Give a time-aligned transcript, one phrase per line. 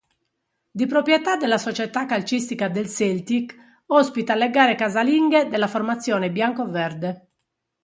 [0.71, 3.55] Di proprietà della società calcistica del Celtic,
[3.85, 7.27] ospita le gare casalinghe della formazione bianco-verde.